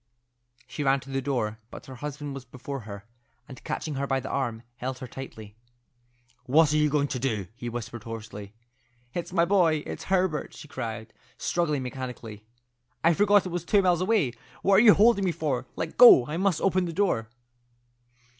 She 0.65 0.83
ran 0.83 0.99
to 1.01 1.11
the 1.11 1.21
door, 1.21 1.59
but 1.69 1.85
her 1.85 1.93
husband 1.97 2.33
was 2.33 2.43
before 2.43 2.79
her, 2.89 3.05
and 3.47 3.63
catching 3.63 3.93
her 3.93 4.07
by 4.07 4.19
the 4.19 4.29
arm, 4.31 4.63
held 4.77 4.97
her 4.97 5.05
tightly. 5.05 5.55
"What 6.45 6.73
are 6.73 6.77
you 6.77 6.89
going 6.89 7.07
to 7.09 7.19
do?" 7.19 7.45
he 7.55 7.69
whispered 7.69 8.03
hoarsely. 8.03 8.55
"It's 9.13 9.31
my 9.31 9.45
boy; 9.45 9.83
it's 9.85 10.05
Herbert!" 10.05 10.55
she 10.55 10.67
cried, 10.67 11.13
struggling 11.37 11.83
mechanically. 11.83 12.43
"I 13.03 13.13
forgot 13.13 13.45
it 13.45 13.49
was 13.49 13.63
two 13.63 13.83
miles 13.83 14.01
away. 14.01 14.33
What 14.63 14.77
are 14.79 14.83
you 14.83 14.95
holding 14.95 15.23
me 15.23 15.31
for? 15.31 15.67
Let 15.75 15.97
go. 15.97 16.25
I 16.25 16.35
must 16.35 16.61
open 16.61 16.85
the 16.85 16.93
door." 16.93 17.29